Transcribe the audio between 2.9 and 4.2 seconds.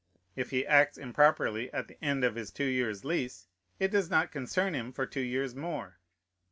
lease, it does